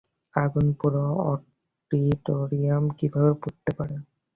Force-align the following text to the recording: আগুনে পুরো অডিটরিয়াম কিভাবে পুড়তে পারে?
আগুনে 0.35 0.73
পুরো 0.79 1.03
অডিটরিয়াম 1.31 2.83
কিভাবে 2.97 3.31
পুড়তে 3.41 3.71
পারে? 3.77 3.95